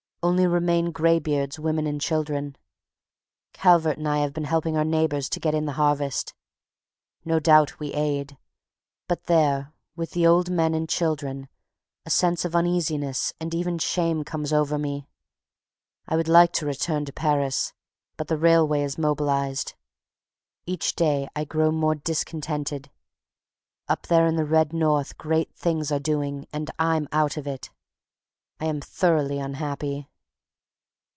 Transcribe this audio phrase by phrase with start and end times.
[0.23, 2.55] Only remain graybeards, women and children.
[3.53, 6.35] Calvert and I have been helping our neighbors to get in the harvest.
[7.25, 8.37] No doubt we aid;
[9.07, 11.49] but there with the old men and children
[12.05, 15.07] a sense of uneasiness and even shame comes over me.
[16.07, 17.73] I would like to return to Paris,
[18.15, 19.73] but the railway is mobilized.
[20.67, 22.91] Each day I grow more discontented.
[23.87, 27.47] Up there in the red North great things are doing and I am out of
[27.47, 27.71] it.
[28.59, 30.09] I am thoroughly unhappy.